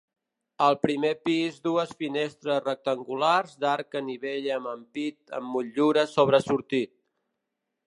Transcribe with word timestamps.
Al 0.67 0.77
primer 0.85 1.11
pis 1.27 1.59
dues 1.67 1.91
finestres 1.99 2.63
rectangulars 2.63 3.53
d'arc 3.65 3.99
a 4.01 4.03
nivell 4.09 4.49
amb 4.57 4.73
ampit 4.73 5.37
amb 5.41 5.53
motllura 5.59 6.09
sobresortit. 6.17 6.97